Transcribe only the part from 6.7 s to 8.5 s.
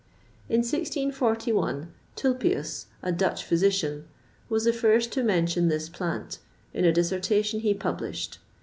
in a dissertation he published.